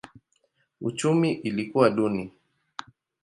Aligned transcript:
Uchumi 0.81 1.31
ilikuwa 1.31 1.89
duni. 1.89 2.31